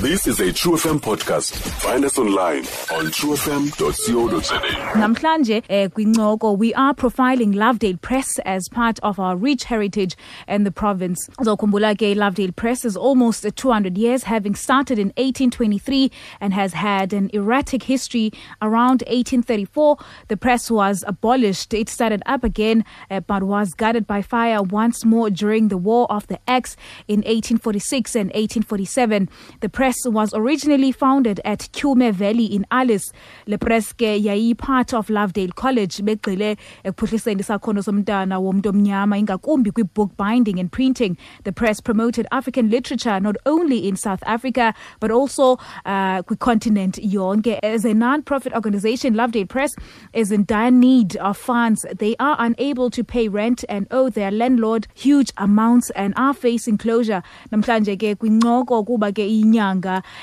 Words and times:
This 0.00 0.26
is 0.26 0.40
a 0.40 0.50
True 0.50 0.76
FM 0.76 0.98
podcast. 0.98 1.52
Find 1.82 2.06
us 2.06 2.16
online 2.16 2.60
on 2.90 3.10
truefm.co.za. 3.12 4.60
Namhlanje 4.98 5.62
eh 5.68 5.88
kwincoko 5.90 6.56
we 6.56 6.72
are 6.72 6.94
profiling 6.94 7.52
Lovedale 7.54 8.00
Press 8.00 8.38
as 8.46 8.66
part 8.70 8.98
of 9.02 9.18
our 9.18 9.36
rich 9.36 9.64
heritage 9.64 10.16
in 10.48 10.64
the 10.64 10.70
province. 10.70 11.28
Uzokhumbula 11.38 11.94
ke 11.96 12.16
Lovedale 12.16 12.56
Press 12.56 12.86
is 12.86 12.96
almost 12.96 13.44
200 13.54 13.98
years 13.98 14.22
having 14.22 14.54
started 14.54 14.98
in 14.98 15.08
1823 15.18 16.10
and 16.40 16.54
has 16.54 16.72
had 16.72 17.12
an 17.12 17.28
erratic 17.34 17.82
history 17.82 18.32
around 18.62 19.02
1834 19.06 19.98
the 20.28 20.36
press 20.36 20.70
was 20.70 21.04
abolished 21.06 21.74
it 21.74 21.90
started 21.90 22.22
up 22.24 22.42
again 22.42 22.86
uh, 23.10 23.20
but 23.20 23.42
was 23.42 23.74
gutted 23.74 24.06
by 24.06 24.22
fire 24.22 24.62
once 24.62 25.04
more 25.04 25.28
during 25.28 25.68
the 25.68 25.76
war 25.76 26.06
of 26.10 26.26
the 26.28 26.38
Axe 26.48 26.74
in 27.06 27.18
1846 27.18 28.14
and 28.16 28.28
1847 28.28 29.28
the 29.60 29.68
press 29.68 29.89
was 30.06 30.32
originally 30.34 30.92
founded 30.92 31.40
at 31.44 31.68
Tyhume 31.72 32.12
Valley 32.12 32.44
in 32.46 32.66
Alice. 32.70 33.12
Le 33.46 33.58
press 33.58 33.92
ke 33.92 34.18
yayi 34.26 34.56
part 34.56 34.94
of 34.94 35.08
Lovedale 35.08 35.54
College 35.54 35.98
begcile 35.98 36.56
ekuphuhliseni 36.84 37.40
isakhono 37.40 37.82
somntana 37.82 38.38
womuntu 38.40 38.70
omnyama 38.72 39.18
ingakumbi 39.18 39.72
kwi 39.72 39.82
book 39.82 40.16
binding 40.16 40.58
and 40.60 40.70
printing. 40.70 41.16
The 41.44 41.52
press 41.52 41.80
promoted 41.80 42.26
African 42.30 42.70
literature 42.70 43.18
not 43.20 43.36
only 43.46 43.88
in 43.88 43.96
South 43.96 44.22
Africa 44.26 44.74
but 45.00 45.10
also 45.10 45.58
uh, 45.84 46.22
continent 46.22 46.96
yonke. 47.02 47.58
As 47.62 47.84
a 47.84 47.94
non-profit 47.94 48.52
organization 48.54 49.14
Lovedale 49.14 49.48
Press 49.48 49.74
is 50.12 50.30
in 50.30 50.44
dire 50.44 50.70
need 50.70 51.16
of 51.16 51.36
funds. 51.36 51.84
They 51.98 52.14
are 52.20 52.36
unable 52.38 52.90
to 52.90 53.02
pay 53.02 53.28
rent 53.28 53.64
and 53.68 53.86
owe 53.90 54.08
their 54.08 54.30
landlord 54.30 54.86
huge 54.94 55.32
amounts 55.36 55.90
and 55.90 56.14
are 56.16 56.34
facing 56.34 56.78
closure. 56.78 57.22
Namhlanje 57.50 57.96
ke 57.96 58.18
kwincoko 58.18 58.86
kuba 58.86 59.10
ke 59.10 59.26
inyanga 59.26 59.79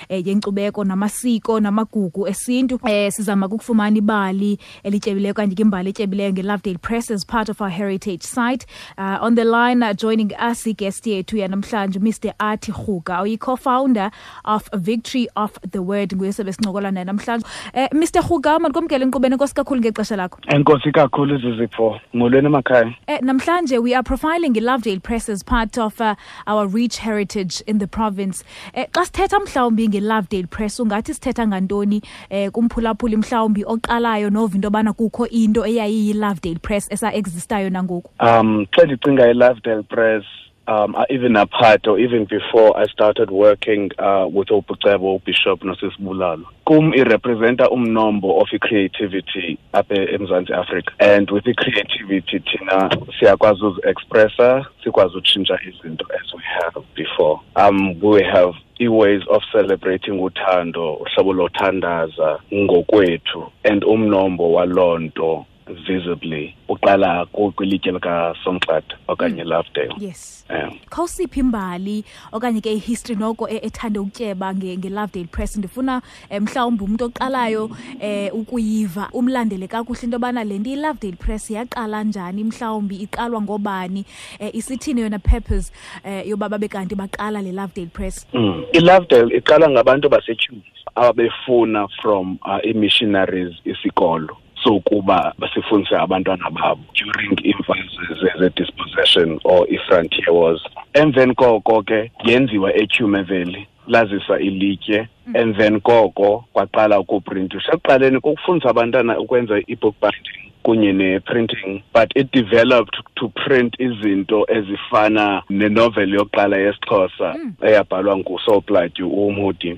eh, 0.09 0.27
yenkcubeko 0.27 0.83
namasiko 0.83 1.59
namagugu. 1.59 2.27
Esintu 2.27 2.79
eh, 2.85 3.11
sizama 3.11 3.45
ukufumana 3.45 3.97
ibali 3.97 4.59
elityebileyo 4.83 5.31
okanye 5.31 5.55
ke 5.55 5.61
imbali 5.61 5.89
etyebileyo 5.89 6.31
ngelovedale 6.31 6.77
press 6.81 7.11
as 7.11 7.25
part 7.25 7.49
of 7.49 7.61
our 7.61 7.69
heritage 7.69 8.23
site. 8.23 8.65
Uh, 8.97 9.17
on 9.21 9.35
the 9.35 9.43
line 9.45 9.83
uh, 9.83 9.93
joining 9.93 10.31
us 10.39 10.67
iguest 10.67 11.07
yethu 11.07 11.37
yanamhlanje 11.37 11.99
mr 11.99 12.33
arti 12.39 12.71
rhuga 12.71 13.21
uyi-co-founder 13.21 14.11
of 14.45 14.69
victory 14.73 15.27
of 15.35 15.51
the 15.71 15.79
word 15.81 16.13
nguye 16.15 16.33
sebesincokola 16.33 16.91
naye 16.91 17.05
namhlanje. 17.05 17.45
Eh, 17.73 17.89
mr 17.93 18.21
rhuga 18.21 18.59
mandikomkele 18.59 19.05
enkqubeni 19.05 19.33
enkosi 19.35 19.53
kakhulu 19.53 19.81
ngexesha 19.81 20.15
lakho? 20.15 20.39
Enkosi 20.47 20.91
kakhulu 20.91 21.37
zizipho 21.37 21.99
molweni 22.13 22.47
emakhaya? 22.47 22.95
Eh, 23.07 23.19
namhlanje 23.21 23.81
we 23.81 23.93
are 23.93 24.03
profiling 24.03 24.55
ilovedale 24.55 25.03
press 25.03 25.29
as 25.29 25.43
part 25.43 25.77
of 25.77 26.01
uh, 26.01 26.15
our 26.47 26.67
rich 26.67 26.97
heritage 26.97 27.61
in 27.67 27.77
the 27.79 27.87
province. 27.87 28.43
Eh, 28.73 28.85
xa 28.91 29.05
sithetha 29.05 29.39
mhlawumbi 29.47 29.87
ngelovedale 29.87 30.47
press 30.47 30.79
ungathi 30.79 31.13
sithetha 31.13 31.47
ngantoni 31.47 32.01
eh, 32.29 32.51
kumphulaphuli 32.51 33.17
mhlawumbi 33.17 33.63
oqalayo 33.63 34.29
nova 34.29 34.55
into 34.55 34.67
yobana 34.67 34.93
kukho 34.93 35.27
into 35.27 35.65
eyayiyilovedale 35.65 36.59
press 36.59 36.91
esa-existayo 36.91 37.69
nangoku? 37.69 38.11
Um 38.19 38.65
xa 38.71 38.85
ndicinga 38.85 39.31
i-lovedale 39.31 39.83
press 39.83 40.23
um 40.67 40.95
even 41.09 41.35
apart 41.35 41.87
or 41.87 41.99
even 41.99 42.25
before 42.25 42.77
i 42.79 42.85
started 42.87 43.29
working 43.31 43.91
uh, 43.99 44.25
with 44.37 44.49
ubucebo 44.51 45.15
ubishop 45.15 45.63
nosisibulalo 45.63 46.45
kum 46.63 46.93
irepresenta 46.93 47.69
umnombo 47.69 48.37
of 48.41 48.53
i-creativity 48.53 49.57
apha 49.73 49.95
emzantsi 49.95 50.53
africa 50.53 50.91
and 50.99 51.31
with 51.31 51.43
the 51.43 51.53
creativity 51.53 52.39
thina 52.39 52.89
siyakwazi 53.19 53.65
uzi-expressa 53.65 54.65
sikwazi 54.83 55.17
utshintsha 55.17 55.59
izinto 55.67 56.05
as 56.21 56.33
we 56.33 56.41
have 56.43 56.85
before. 56.95 57.39
Um 57.55 57.95
we 58.01 58.23
have 58.23 58.53
i-ways 58.79 59.23
of 59.27 59.43
celebrating 59.51 60.19
uthando 60.19 60.93
uhlobo 60.93 61.33
lothandaza 61.33 62.39
ngokwethu 62.53 63.51
and 63.63 63.83
umnombo 63.83 64.51
waloo 64.53 64.99
nto 64.99 65.45
visibly 65.69 66.55
uqala 66.69 67.25
kwilitye 67.25 67.91
likasonxata 67.91 68.97
okanye 69.07 69.43
lovedale. 69.43 69.95
Yes. 69.99 70.45
Um 70.49 70.79
khawusiphi 70.89 71.39
imbali 71.39 72.03
okanye 72.31 72.61
ke 72.61 72.73
ihistory 72.73 73.19
noko 73.19 73.49
e- 73.49 73.59
ethande 73.63 73.99
ukutyeba 73.99 74.53
nge-lovedale 74.53 75.27
press? 75.31 75.57
Ndifuna 75.57 76.01
um 76.31 76.43
mhlawumbi 76.43 76.83
umntu 76.83 77.05
oqalayo 77.05 77.65
um 77.65 78.41
ukuyiva 78.41 79.09
umlandele 79.13 79.67
kakuhle 79.67 80.03
into 80.03 80.15
yobana 80.15 80.43
le 80.43 80.59
nto 80.59 80.69
ilovedale 80.69 81.17
press 81.17 81.51
yaqala 81.51 82.03
njani 82.03 82.43
mhlawumbi 82.43 82.95
iqalwa 82.95 83.41
ngobani 83.41 84.05
um 84.39 84.49
isithini 84.53 85.01
yona 85.01 85.19
purpose 85.19 85.71
um 86.05 86.21
yoba 86.25 86.49
babe 86.49 86.67
kanti 86.67 86.95
baqala 86.95 87.41
le 87.41 87.51
lovedale 87.51 87.89
press? 87.93 88.27
Mm. 88.33 88.63
ilovedale 88.73 89.37
iqala 89.37 89.69
ngabantu 89.69 90.09
basetyhini 90.09 90.63
ababefuna 90.95 91.87
from 92.01 92.39
uh, 92.45 92.59
i-missionaries 92.63 93.53
isikolo 93.65 94.37
sokuba 94.67 95.33
basifundise 95.39 95.95
abantwana 95.95 96.49
babo 96.49 96.81
during 96.93 97.39
iimfazwe 97.45 98.15
ze- 98.21 98.39
ze-dispossession 98.39 99.39
or 99.43 99.65
i-frontier 99.69 100.31
wars. 100.31 100.61
Emveni 100.93 101.35
koko 101.35 101.83
ke 101.83 102.11
yenziwa 102.23 102.73
etyhume 102.75 103.21
valley 103.21 103.67
lazisa 103.87 104.39
ilitye. 104.39 105.07
Emveni 105.33 105.79
koko 105.79 106.45
kwaqala 106.53 106.99
ukuprintisha 106.99 107.71
ekuqaleni 107.73 108.19
kokufundisa 108.19 108.69
abantwana 108.69 109.19
ukwenza 109.19 109.59
i-book 109.67 109.95
binding 110.01 110.51
kunye 110.63 110.93
ne-printing 110.93 111.81
but 111.93 112.11
it 112.15 112.31
developed 112.33 112.95
to 113.15 113.27
print 113.29 113.79
izinto 113.79 114.45
ezifana 114.49 115.43
nenovel 115.49 116.13
yokuqala 116.13 116.57
yesixhosa 116.57 117.35
eyabhalwa 117.61 118.17
ngusoplatyu 118.17 119.09
umhudi 119.09 119.77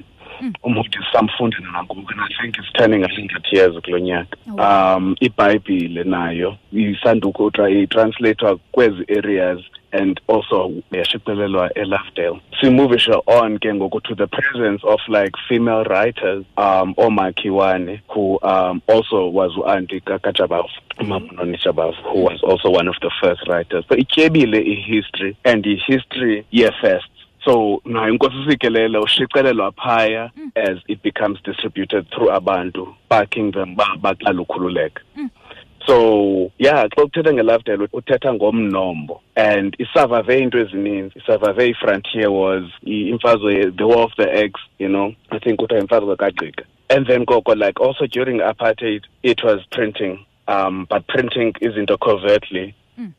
umhudi 0.63 0.97
samfunda 1.13 1.57
nangoku 1.59 2.11
and 2.11 2.21
i 2.21 2.41
think 2.41 2.57
it's 2.57 2.71
turning 2.73 3.03
a 3.03 3.07
hundred 3.07 3.45
years 3.51 3.75
kulo 3.83 3.99
nyaka. 3.99 4.37
Um 4.47 5.15
ibhayibhile 5.19 6.03
nayo 6.03 6.57
isandukutra 6.73 7.69
itranslathwa 7.69 8.59
kwezi 8.71 9.05
areas 9.17 9.59
and 9.91 10.21
also 10.27 10.71
yashicilelwa 10.91 11.73
elovedale. 11.73 12.39
Simuvishe 12.61 13.11
on 13.27 13.57
ke 13.59 13.73
ngoku 13.73 14.01
to 14.01 14.15
the 14.15 14.27
presence 14.27 14.83
of 14.83 14.99
like 15.07 15.33
female 15.47 15.83
writers 15.83 16.45
um 16.57 16.93
omakhiwane 16.97 18.01
who 18.07 18.39
um 18.43 18.81
also 18.87 19.29
was 19.29 19.51
u-anti 19.57 20.01
kajabavu 20.01 20.69
umamunoni 20.99 21.59
jabavu 21.65 21.95
who 22.03 22.23
was 22.23 22.43
also 22.43 22.69
one 22.71 22.87
of 22.89 22.95
the 23.01 23.09
first 23.21 23.47
writers. 23.47 23.85
So 23.89 23.95
ityebile 23.95 24.61
i-history 24.61 25.35
and 25.43 25.65
i-history 25.65 26.45
ye-first 26.51 27.09
so 27.45 27.81
nayo 27.85 28.13
inkosi 28.13 28.35
sikelele 28.49 28.97
ushicilelwa 28.97 29.71
phaya 29.71 30.31
as 30.55 30.77
it 30.87 31.03
becomes 31.03 31.43
distributed 31.43 32.09
through 32.09 32.31
abantu 32.33 32.95
backing 33.09 33.51
them 33.51 33.75
ba 33.75 33.85
baqala 34.01 34.41
ukhululeka 34.41 35.01
so 35.87 36.51
yeah 36.59 36.85
xa 36.89 37.03
uthetha 37.03 37.33
ngelovedale 37.33 37.87
uthetha 37.93 38.33
ngomnombo. 38.33 39.21
And 39.35 39.75
isavave 39.79 40.37
into 40.41 40.57
ezininzi. 40.59 41.13
Isavave 41.19 41.69
i-frontier 41.69 42.29
wars 42.31 42.65
i- 42.85 43.09
imfazwe 43.09 43.71
the 43.77 43.87
war 43.87 44.03
of 44.03 44.11
the 44.17 44.29
Axe 44.43 44.61
you 44.77 44.89
know? 44.89 45.13
I 45.31 45.39
think 45.39 45.59
kuthiwa 45.59 45.79
imfazwe 45.81 46.15
kagqika. 46.15 46.63
And 46.89 47.07
then 47.07 47.25
koko 47.25 47.55
like 47.55 47.79
also 47.79 48.05
during 48.07 48.39
apartheid 48.41 49.03
it 49.23 49.41
was 49.43 49.61
printing 49.71 50.25
um 50.47 50.85
but 50.89 51.07
printing 51.07 51.53
izinto 51.61 51.97
covertly 51.97 52.75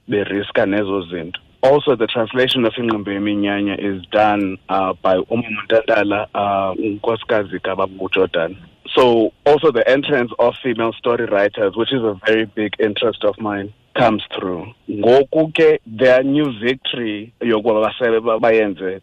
beriska 0.08 0.66
nezo 0.66 1.02
zinto 1.10 1.40
also 1.62 1.96
the 1.96 2.06
translation 2.06 2.64
of 2.64 2.72
ingqumbo 2.74 3.10
yeminyanya 3.12 3.76
is 3.78 4.02
done 4.10 4.58
uh, 4.68 4.92
by 5.02 5.16
umamontatala 5.16 6.28
uh, 6.34 6.72
unkosikazi 6.78 7.58
kababujordan 7.60 8.56
so 8.94 9.32
also 9.46 9.70
the 9.70 9.88
entrance 9.88 10.32
of 10.38 10.54
female 10.62 10.92
story 10.92 11.26
writers 11.26 11.76
which 11.76 11.92
is 11.92 12.02
a 12.02 12.18
very 12.26 12.44
big 12.44 12.74
interest 12.78 13.24
of 13.24 13.38
mine 13.38 13.72
comes 13.96 14.22
through. 14.34 14.66
Ngoku 14.88 15.52
ke 15.52 15.80
their 15.86 16.22
new 16.22 16.52
victory 16.60 17.32
yokuba 17.40 17.86
basebe 17.86 18.24
ba- 18.24 18.40
bayenze 18.40 19.00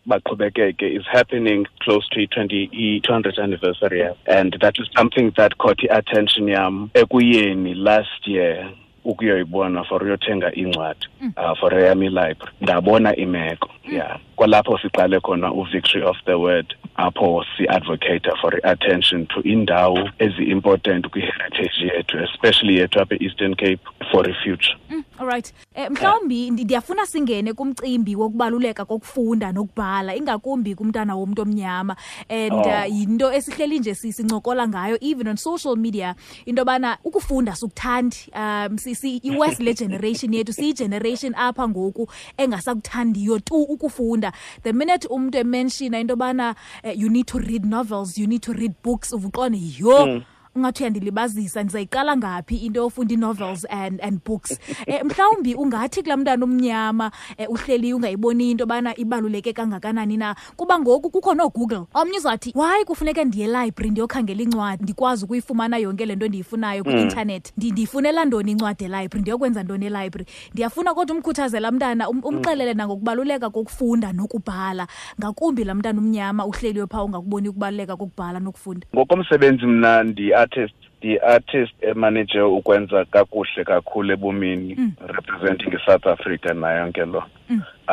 is 0.82 1.06
happening 1.12 1.66
close 1.82 2.08
to 2.10 2.22
i-20 2.22 2.70
i-200th 2.72 3.40
anniversary 3.40 4.04
and 4.28 4.58
that 4.62 4.76
is 4.80 4.88
something 4.96 5.32
that 5.38 5.58
caught 5.58 5.80
i-attention 5.84 6.48
yam 6.48 6.90
ekuyeni 6.94 7.76
last 7.76 8.28
year 8.28 8.70
ukuyoyibona 9.12 9.84
for 9.84 10.04
uyothenga 10.04 10.52
incwadi 10.56 11.08
uh, 11.38 11.60
for 11.60 11.80
eyam 11.80 12.04
ilibrary 12.04 12.38
ndabona 12.62 13.16
imeko 13.16 13.70
yeah. 13.92 14.20
Kwalapho 14.36 14.78
siqale 14.78 15.20
khona 15.20 15.52
u-victory 15.54 16.04
of 16.04 16.18
the 16.26 16.34
word 16.34 16.76
apho 16.96 17.46
si-advocate 17.58 18.30
for 18.42 18.56
i-attention 18.56 19.26
to 19.28 19.42
indawo 19.44 20.10
ezi-important 20.20 21.08
kwi-heritage 21.10 21.86
yethu 21.96 22.20
especially 22.20 22.78
yethu 22.78 23.00
apha 23.02 23.16
e-eastern 23.16 23.56
cape 23.56 23.80
for 24.12 24.30
i-future 24.30 24.78
mm, 24.90 25.04
allright 25.20 25.54
um 25.76 25.84
Eh 25.84 25.90
mhlawumbi 25.92 26.42
yeah. 26.42 26.52
ndiyafuna 26.54 27.06
singene 27.06 27.54
kumcimbi 27.54 28.16
wokubaluleka 28.16 28.86
kokufunda 28.86 29.52
nokubhala 29.52 30.16
ingakumbi 30.16 30.76
kumntana 30.76 31.16
womntu 31.16 31.42
omnyama. 31.42 31.96
And 32.30 32.52
Oh. 32.54 32.62
uh, 32.62 32.86
yinto 33.00 33.34
esihleli 33.34 33.80
nje 33.80 33.96
si- 33.96 34.14
sincokola 34.14 34.68
ngayo 34.68 34.98
even 35.02 35.28
on 35.28 35.36
social 35.38 35.76
media 35.76 36.16
into 36.46 36.62
yobana 36.62 36.98
ukufunda 37.04 37.56
sukuthandi 37.56 38.18
um 38.36 38.78
iwest 39.04 39.60
le 39.60 39.74
generation 39.74 40.34
yethu 40.34 40.54
siyi 40.54 40.74
generation 40.74 41.34
apha 41.36 41.68
ngoku 41.70 42.08
engasakuthandiyo 42.38 43.40
tu 43.40 43.56
ukufunda. 43.64 44.32
The 44.64 44.74
minute 44.74 45.08
umntu 45.08 45.38
emenshina 45.38 46.00
into 46.00 46.18
yobana 46.18 46.56
uh, 46.84 46.92
you 46.92 47.10
need 47.10 47.28
to 47.28 47.40
read 47.40 47.66
novels 47.66 48.18
you 48.18 48.28
need 48.28 48.42
to 48.42 48.54
read 48.54 48.74
books 48.84 49.14
uvuqone 49.14 49.60
yo 49.80 50.22
ungathi 50.58 50.84
uyandilibazisa 50.84 51.64
ndizayiqala 51.64 52.18
ngaphi 52.18 52.56
into 52.56 52.82
yofunda 52.82 53.14
ii-novels 53.14 53.66
and, 53.70 54.02
and 54.02 54.20
books? 54.26 54.60
Um 54.88 55.08
mhlawumbi 55.08 55.56
ungathi 55.56 56.02
kulaa 56.04 56.18
mntana 56.18 56.44
omnyama 56.44 57.12
um 57.40 57.46
uhleli 57.50 57.94
ungayiboni 57.94 58.52
into 58.52 58.62
yobana 58.64 58.96
ibaluleke 59.00 59.54
kangakanani 59.54 60.18
na? 60.18 60.36
Kuba 60.56 60.80
ngoku 60.80 61.10
kukho 61.10 61.34
noogoogle. 61.34 61.82
Omnye 61.94 62.18
uzawuthi 62.18 62.52
why 62.56 62.84
kufuneka 62.86 63.24
ndiye 63.24 63.46
elibrary 63.46 63.90
ndiyokhangela 63.92 64.42
incwadi? 64.42 64.84
Ndikwazi 64.84 65.26
ukuyifumana 65.26 65.78
yonke 65.78 66.06
le 66.06 66.16
nto 66.16 66.28
ndiyifunayo 66.28 66.84
kwi-intanethi. 66.84 67.54
Mm. 67.58 67.70
ndiyifunela 67.72 68.26
ntoni 68.26 68.52
incwadi 68.52 68.84
elibrary? 68.84 69.22
Ndiyokwenza 69.22 69.64
ntoni 69.64 69.86
elibrary? 69.86 70.26
Ndiyafuna 70.54 70.94
kodwa 70.94 71.16
umkhuthazela 71.16 71.72
mntana 71.72 72.10
um- 72.10 72.22
umxelele 72.26 72.74
nangokubaluleka 72.74 73.50
kokufunda 73.50 74.14
nokubhala. 74.14 74.88
Ngakumbi 75.20 75.64
laa 75.64 75.74
mntana 75.74 76.00
umnyama 76.00 76.46
uhleliyo 76.46 76.88
phaa 76.88 77.04
ungakuboni 77.04 77.50
ukubaluleka 77.50 77.98
kokubhala 77.98 78.40
nokufunda. 78.40 78.88
Ngokomsebenzi 78.96 79.66
mna 79.66 80.04
ndi-artist 80.48 80.76
ndi-artist 81.02 81.74
emanager 81.84 82.44
ukwenza 82.44 83.06
kakuhle 83.06 83.64
kakhulu 83.64 84.14
ebomini 84.14 84.78
representing 85.08 85.74
isouth 85.74 86.08
africa 86.08 86.54
nayo 86.54 86.80
yonke 86.80 87.06
lo 87.06 87.24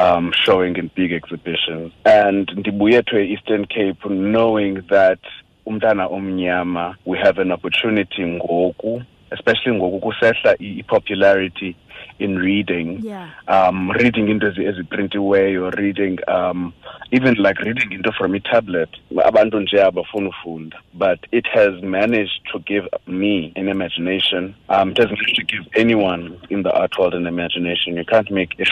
um 0.00 0.32
showing 0.32 0.76
in 0.78 0.90
big 0.96 1.12
exhibitions. 1.12 1.92
And 2.04 2.50
ndibuye 2.56 3.02
to 3.02 3.18
eastern 3.18 3.66
cape 3.66 4.08
knowing 4.08 4.82
that 4.88 5.18
umntana 5.66 6.06
omnyama 6.06 6.96
we 7.06 7.18
have 7.18 7.40
an 7.42 7.52
opportunity 7.52 8.22
ngoku 8.26 9.02
especially 9.34 9.76
ngoku 9.76 10.00
kusehla 10.00 10.56
i-popularity 10.58 11.76
in 12.18 12.38
reading. 12.38 12.98
Yeah. 13.02 13.28
um 13.48 13.90
reading 13.90 14.28
into 14.28 14.46
ezi- 14.46 14.66
eziprintiweyo 14.68 15.70
reading 15.70 16.18
um 16.28 16.72
even 17.10 17.34
like 17.34 17.58
reading 17.62 17.92
into 17.92 18.12
from 18.12 18.34
i-tablet 18.34 18.88
abantu 19.24 19.60
nje 19.60 19.82
abafuna 19.82 20.28
ufunda. 20.28 20.78
But 20.94 21.18
it 21.32 21.46
has 21.46 21.82
managed 21.82 22.40
to 22.52 22.58
give 22.58 22.86
me 23.06 23.52
an 23.56 23.68
imagination. 23.68 24.54
Um 24.68 24.90
it 24.90 24.98
has 24.98 25.10
managed 25.10 25.36
to 25.36 25.44
give 25.44 25.64
anyone 25.74 26.30
in 26.50 26.62
the 26.62 26.70
art 26.72 26.98
world 26.98 27.14
an 27.14 27.26
imagination. 27.26 27.96
You 27.96 28.04
can't 28.04 28.30
make 28.30 28.54
it 28.58 28.68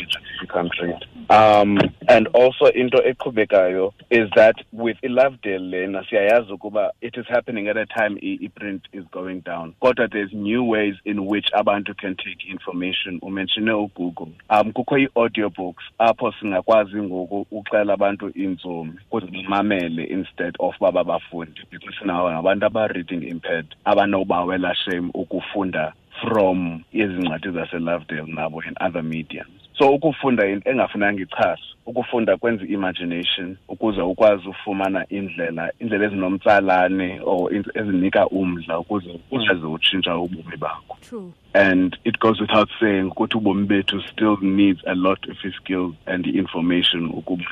can't 0.55 0.73
read 0.82 1.06
um 1.32 1.79
and 2.08 2.29
also 2.34 2.67
into 2.75 2.99
eqhubekayo 2.99 3.93
is 4.11 4.29
that 4.37 4.56
with 4.73 4.99
ilovedale 5.02 5.70
lena 5.70 6.05
siyayazi 6.05 6.52
ukuba 6.52 6.93
it 7.00 7.17
is 7.17 7.26
happening 7.26 7.69
at 7.69 7.76
a 7.76 7.87
time 7.87 8.19
i-print 8.23 8.82
is 8.93 9.05
going 9.11 9.40
down. 9.40 9.75
Kodwa 9.81 10.11
there's 10.11 10.32
new 10.32 10.62
ways 10.62 10.94
in 11.05 11.26
which 11.26 11.46
abantu 11.55 11.94
can 11.94 12.17
take 12.17 12.44
information. 12.50 13.19
Umenshine 13.23 13.73
ugoogle. 13.73 14.32
Um 14.50 14.73
kukho 14.73 14.99
ii-audiobooks 14.99 15.84
apho 15.99 16.32
singakwazi 16.32 16.96
ngoku 16.96 17.46
uxela 17.50 17.93
abantu 17.93 18.28
iintsomi 18.28 18.93
ukuze 19.11 19.26
bamamele 19.26 20.05
instead 20.05 20.55
of 20.58 20.75
uba 20.81 21.05
bafunde 21.05 21.61
because 21.70 21.99
sinawo 21.99 22.31
ngabantu 22.31 22.67
aba-reading 22.67 23.28
impaired 23.28 23.67
abanobawela 23.85 24.75
shame 24.75 25.11
ukufunda 25.14 25.93
from 26.20 26.82
ezi 26.93 27.12
ncwadi 27.12 27.50
zaselovedale 27.50 28.32
nabo 28.32 28.62
in 28.62 28.75
other 28.81 29.02
mediums 29.02 29.62
so 29.78 29.90
ukufunda 29.90 30.44
yinto 30.44 30.70
engafunanga 30.70 31.22
ichasa 31.22 31.58
ukufunda 31.86 32.36
kwenza 32.36 32.64
i-imagination 32.64 33.56
ukuze 33.69 34.00
ukwazi 34.00 34.48
ufumana 34.48 35.06
indlela 35.08 35.72
indlela 35.80 36.04
ezinomtsalane 36.06 37.20
or 37.24 37.54
ezinika 37.54 38.26
umdla 38.28 38.78
ukuze 38.78 39.10
ukwazi 39.30 39.66
utshintsha 39.66 40.16
ubomi 40.19 40.56
bakho. 40.58 40.96
True. 41.08 41.32
And 41.54 41.98
it 42.04 42.19
goes 42.19 42.40
without 42.40 42.69
saying 42.80 43.10
ukuthi 43.10 43.36
ubomi 43.36 43.66
bethu 43.66 44.00
still 44.12 44.36
needs 44.40 44.80
a 44.86 44.94
lot 44.94 45.30
of 45.30 45.36
skills 45.56 45.94
and 46.06 46.26
information 46.26 47.06
ukuba 47.06 47.44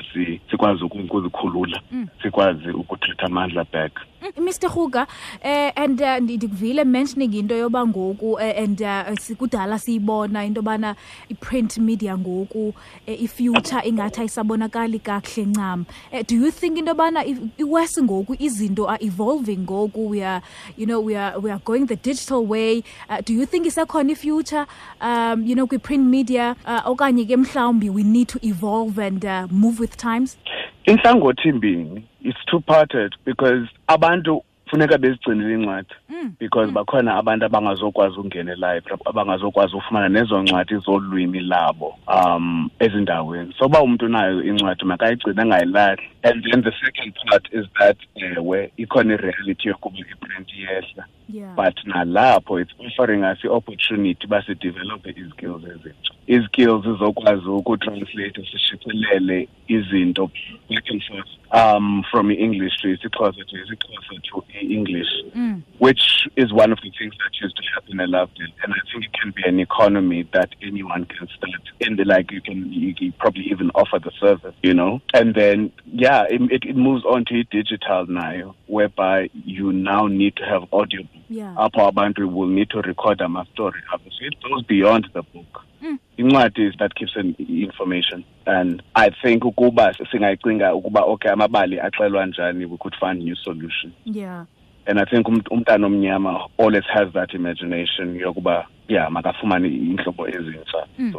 sikwazi 0.51 0.83
uku- 0.83 0.97
ukuzikhulula 0.99 1.81
sikwazi 2.21 2.69
ukuthetha 2.69 3.25
amandla 3.25 3.63
back. 3.73 3.91
Mm, 4.37 4.45
Mr 4.45 4.69
Huga 4.69 5.07
eh 5.43 5.71
and 5.75 6.01
uh, 6.01 6.17
ndikuvile 6.17 6.83
mentioning 6.83 7.33
into 7.33 7.55
yoba 7.55 7.87
ngoku 7.87 8.39
eh, 8.39 8.63
and 8.63 8.81
uh, 8.81 9.17
sikudala 9.19 9.79
siyibona 9.79 10.45
into 10.45 10.61
bana 10.61 10.95
i-print 11.29 11.77
media 11.77 12.10
ngoku 12.17 12.73
eh, 13.07 13.23
i-future 13.23 13.81
ingathi 13.83 14.21
ayisabonakali 14.21 14.99
kakuhle 14.99 15.45
ncam. 15.45 15.85
Eh, 16.11 16.23
do 16.27 16.35
you 16.35 16.51
think 16.51 16.77
into 16.77 16.93
bana 16.93 17.25
i- 17.25 17.49
iwest 17.57 18.01
ngoku 18.03 18.35
izinto 18.39 18.89
are 18.89 19.05
evolving 19.05 19.57
ngoku? 19.57 20.09
We 20.09 20.23
are 20.23 20.41
you 20.77 20.85
know 20.85 20.99
we 20.99 21.15
are, 21.15 21.39
we 21.39 21.51
are 21.51 21.61
going 21.65 21.85
the 21.85 21.95
digital 21.95 22.45
way. 22.45 22.83
Uh, 23.09 23.21
do 23.25 23.33
you 23.33 23.45
think 23.45 23.65
isekhona 23.67 24.11
i-future? 24.11 24.65
Um 25.01 25.45
you 25.45 25.55
know 25.55 25.67
kwi-print 25.67 26.03
media 26.05 26.55
uh, 26.65 26.81
okanye 26.85 27.25
ke 27.25 27.37
mhlawumbi 27.37 27.89
we 27.89 28.03
need 28.03 28.27
to 28.27 28.39
evolve 28.45 28.97
and 28.99 29.25
uh, 29.25 29.47
move 29.51 29.79
with 29.79 29.97
times? 29.97 30.37
Inhlangothi 30.85 31.49
imbini 31.49 32.03
it's 32.23 32.37
two 32.49 32.59
parted 32.59 33.13
because 33.25 33.67
abantu 33.87 34.41
funeka 34.71 34.97
bezigcinile 34.97 35.53
incwadi 35.53 35.93
because 36.39 36.71
bakhona 36.71 37.15
abantu 37.15 37.45
abangazokwazi 37.45 38.19
ukungena 38.19 38.51
elibrary 38.51 39.01
abangazokwazi 39.05 39.75
ufumana 39.75 40.09
nezo 40.09 40.41
ncwadi 40.41 40.75
zolwimi 40.75 41.39
labo 41.39 41.99
um 42.07 42.69
ezindaweni. 42.79 43.53
So 43.59 43.65
uba 43.65 43.81
umntu 43.81 44.05
unayo 44.05 44.43
incwadi 44.43 44.85
makayigcine 44.85 45.41
angayilahli. 45.41 46.01
And 46.23 46.43
then 46.43 46.61
the 46.63 46.71
second 46.85 47.13
part 47.29 47.47
is 47.51 47.65
that 47.79 47.97
ewe 48.15 48.71
ikhona 48.77 49.13
ireality 49.13 49.67
yokuba 49.67 49.99
iprint 49.99 50.53
iyehla 50.53 51.05
yeah 51.31 51.55
but 51.55 51.75
nalapho 51.85 52.61
it's 52.61 52.73
offering 52.79 53.23
us 53.23 53.37
i-opportunity 53.43 54.25
uba 54.25 54.41
sidevelophe 54.41 55.09
izikills 55.09 55.63
ezintsha 55.63 56.13
izikills 56.27 56.83
zizokwazi 56.83 57.49
ukutranslate 57.49 58.45
sishicilele 58.51 59.47
izinto 59.67 60.31
back 60.69 60.89
and 60.91 61.03
forth 61.03 61.29
um 61.51 62.03
from 62.11 62.31
i-english 62.31 62.77
to 62.77 62.89
isixhosa 62.89 63.45
to 63.45 63.55
isixhosa 63.57 64.21
to 64.21 64.43
i-english 64.61 65.09
mm. 65.35 65.61
which 65.79 66.29
is 66.35 66.51
one 66.51 66.73
of 66.73 66.79
the 66.81 66.91
things 66.91 67.13
that 67.17 67.41
used 67.41 67.55
to 67.55 67.63
happen 67.73 67.99
in 67.99 68.09
Lovedale. 68.09 68.53
And 68.63 68.73
I 68.73 68.91
think 68.91 69.05
it 69.05 69.13
can 69.13 69.31
be 69.31 69.43
an 69.45 69.59
economy 69.59 70.27
that 70.33 70.49
anyone 70.61 71.05
can 71.05 71.27
start 71.27 71.61
in 71.79 71.95
the 71.95 72.05
like 72.05 72.31
you 72.31 72.41
can 72.41 72.71
you 72.71 72.93
can 72.93 73.11
probably 73.13 73.43
even 73.43 73.71
offer 73.75 73.99
the 73.99 74.11
service, 74.19 74.55
you 74.61 74.73
know. 74.73 75.01
And 75.13 75.33
then 75.35 75.71
yeah, 75.85 76.23
it, 76.29 76.41
it, 76.51 76.63
it 76.65 76.75
moves 76.75 77.03
on 77.05 77.25
to 77.25 77.43
digital 77.43 78.05
now, 78.07 78.55
whereby 78.67 79.29
you 79.33 79.71
now 79.71 80.07
need 80.07 80.35
to 80.37 80.45
have 80.45 80.63
audio. 80.71 81.01
Yeah 81.31 81.55
Apho 81.57 81.87
abantu 81.87 82.27
will 82.35 82.49
need 82.49 82.69
to 82.69 82.81
record 82.81 83.21
ama-story 83.21 83.81
So 83.91 84.25
it 84.25 84.35
goes 84.43 84.63
beyond 84.67 85.07
the 85.13 85.21
book. 85.33 85.63
Mm. 85.81 85.97
incwadi 86.17 86.67
is 86.67 86.75
that 86.77 86.93
keeps 86.95 87.15
an 87.15 87.35
information 87.39 88.23
and 88.45 88.83
i 88.95 89.09
think 89.21 89.43
ukuba 89.45 89.93
singayicinga 90.11 90.75
ukuba 90.75 91.01
okay 91.01 91.31
amabali 91.31 91.79
axelwa 91.79 92.25
njani 92.25 92.65
we 92.65 92.77
could 92.77 92.95
find 92.99 93.23
new 93.23 93.35
solution 93.35 93.91
yeah 94.05 94.45
and 94.85 94.99
i 94.99 95.05
think 95.05 95.27
umntana 95.51 95.87
omnyama 95.87 96.39
always 96.57 96.83
has 96.85 97.09
that 97.13 97.33
imagination 97.33 98.15
yokuba 98.15 98.67
yeah 98.87 99.11
makafumane 99.11 99.67
iintlobo 99.67 100.27
ezintsha 100.27 100.85
Mm. 100.99 101.13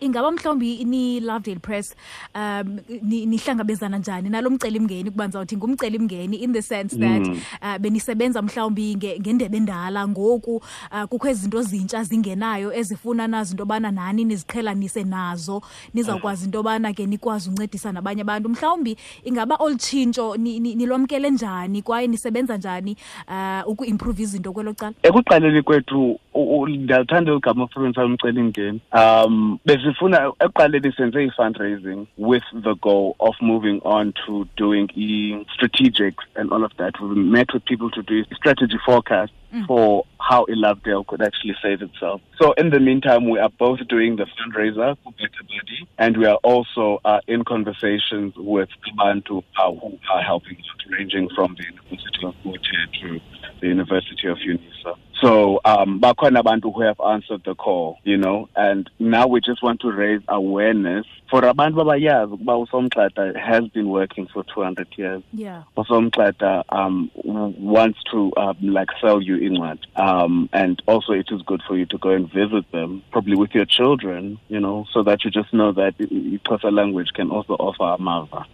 Ingaba 0.00 0.30
mhlawumbi 0.30 0.84
ni-lovedale 0.84 1.60
press 1.60 1.94
um 2.34 2.78
ni- 3.02 3.26
nihlangabezana 3.26 3.98
njani? 3.98 4.28
Nalo 4.28 4.50
mcelimngeni 4.50 5.08
ukuba 5.08 5.24
ndizawuthi 5.26 5.56
ngumcelimngeni 5.56 6.36
in 6.36 6.52
the 6.52 6.62
sense 6.62 6.96
that 6.96 7.20
Mm. 7.26 7.40
uh, 7.62 7.76
benisebenza 7.78 8.42
mhlawumbi 8.42 8.94
nge- 8.94 9.20
ngendebe 9.20 9.56
endala 9.56 10.08
ngoku 10.08 10.56
uh, 10.56 11.02
kukho 11.04 11.28
izinto 11.28 11.62
zintsha 11.62 12.02
zingenayo 12.04 12.72
ezifuna 12.72 13.26
nazo 13.28 13.50
into 13.52 13.62
yobana 13.62 13.90
nani 13.90 14.24
niziqhelanise 14.24 15.04
nazo 15.04 15.62
nizawukwazi 15.94 16.44
into 16.44 16.58
yobana 16.58 16.92
ke 16.92 17.06
nikwazi 17.06 17.48
uncedisa 17.50 17.92
nabanye 17.92 18.22
abantu. 18.22 18.48
Mhlawumbi 18.48 18.96
ingaba 19.24 19.56
olu 19.56 19.76
tshintsho 19.76 20.36
ni- 20.36 20.60
ni- 20.60 20.74
nilwamkele 20.74 21.30
njani 21.30 21.82
kwaye 21.82 22.06
nisebenza 22.06 22.56
njani 22.56 22.96
uh, 23.28 23.68
ukuimprove 23.68 24.22
izinto 24.22 24.52
kwelo 24.52 24.74
cala? 24.74 24.92
Ekuqaleni 25.02 25.62
kwethu 25.62 26.18
u- 26.34 26.60
u- 26.60 26.66
ndiyaluthanda 26.66 27.32
igama 27.34 27.64
ofebenzisa 27.64 28.04
umcelimngeni 28.04 28.80
um 28.92 29.58
besifuna 29.66 30.32
ekuqaleni 30.40 30.92
senze 30.92 31.24
i-fundraising 31.24 32.06
with 32.18 32.44
the 32.62 32.74
goal 32.74 33.14
of 33.18 33.34
moving 33.40 33.80
on 33.84 34.12
to 34.12 34.46
doing 34.56 34.88
i-strategics 34.96 36.24
and 36.36 36.52
all 36.52 36.64
of 36.64 36.72
that 36.76 37.00
we 37.00 37.14
met 37.14 37.52
with 37.54 37.64
people 37.64 37.90
to 37.90 38.02
do 38.02 38.24
a 38.30 38.34
strategy 38.34 38.78
forecast 38.84 39.32
for 39.66 40.04
how 40.18 40.46
Lovedale 40.46 41.04
could 41.08 41.20
actually 41.22 41.56
save 41.60 41.82
itself. 41.82 42.20
So 42.40 42.52
in 42.52 42.70
the 42.70 42.78
meantime, 42.78 43.28
we 43.28 43.40
are 43.40 43.50
both 43.58 43.80
doing 43.88 44.14
the 44.14 44.26
fundraiser 44.38 44.96
for 45.02 45.12
BackaBuddy, 45.12 45.88
and 45.98 46.16
we 46.16 46.26
are 46.26 46.38
also 46.44 47.00
uh, 47.04 47.18
in 47.26 47.42
conversations 47.44 48.32
with 48.36 48.68
Abantu 48.92 49.42
uh, 49.58 49.72
who 49.72 49.98
are 50.14 50.22
helping 50.22 50.56
out, 50.56 50.80
ranging 50.96 51.28
from 51.34 51.56
the 51.58 51.64
University 51.64 52.24
of 52.26 52.34
Water 52.44 52.86
to 53.00 53.20
the 53.60 53.66
University 53.66 54.28
of 54.28 54.38
UNISA. 54.38 54.94
So 55.20 55.60
um, 55.64 56.00
bakhona 56.00 56.40
abantu 56.42 56.72
who 56.74 56.82
have 56.82 57.00
answered 57.00 57.42
the 57.44 57.54
call, 57.54 57.98
you 58.04 58.16
know, 58.16 58.48
and 58.56 58.88
now 58.98 59.26
we 59.26 59.40
just 59.40 59.62
want 59.62 59.80
to 59.80 59.92
raise 59.92 60.22
awareness. 60.28 61.06
For 61.30 61.42
abantu 61.42 61.76
babayazi 61.76 62.32
ukuba 62.32 62.56
usomxata 62.66 63.38
has 63.38 63.68
been 63.68 63.88
working 63.88 64.26
for 64.32 64.44
200 64.44 64.86
years. 64.96 65.22
yeah. 65.32 65.62
Usomxata 65.76 66.64
um, 66.70 67.10
wants 67.24 67.98
to 68.10 68.32
um, 68.36 68.56
like 68.62 68.88
sell 69.00 69.20
you 69.22 69.36
incwadi, 69.36 69.80
um, 69.96 70.48
and 70.52 70.82
also 70.86 71.12
it 71.12 71.26
is 71.30 71.42
good 71.42 71.62
for 71.68 71.76
you 71.76 71.86
to 71.86 71.98
go 71.98 72.10
and 72.10 72.32
visit 72.32 72.64
them, 72.72 73.02
probably 73.12 73.36
with 73.36 73.54
your 73.54 73.66
children, 73.66 74.38
you 74.48 74.58
know, 74.58 74.86
so 74.92 75.02
that 75.02 75.24
you 75.24 75.30
just 75.30 75.52
know 75.52 75.72
that 75.72 75.96
Xhosa 75.98 76.72
language 76.72 77.08
can 77.14 77.30
also 77.30 77.54
offer 77.54 77.84
amava. 78.00 78.46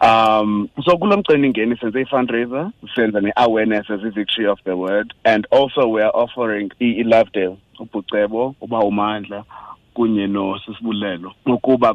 Um, 0.00 0.68
so 0.84 0.98
kulo 0.98 1.16
mcelimngeni 1.16 1.76
senze 1.76 2.00
i-fundraiser 2.00 2.70
senza 2.94 3.20
ne-awareness 3.20 3.90
as 3.90 4.00
i-victory 4.04 4.46
of 4.46 4.58
the 4.64 4.76
word. 4.76 5.14
And 5.24 5.46
also 5.52 5.86
we 5.86 6.02
are 6.10 6.22
offering 6.22 6.70
i-lovedale 6.80 7.56
ubucebo 7.78 8.54
uba 8.60 8.78
umandla 8.78 9.44
kunye 9.94 10.26